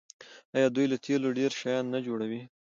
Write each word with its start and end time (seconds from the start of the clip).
آیا 0.55 0.67
دوی 0.75 0.85
له 0.91 0.97
تیلو 1.05 1.29
ډیر 1.39 1.51
شیان 1.59 1.85
نه 1.93 1.99
جوړوي؟ 2.07 2.41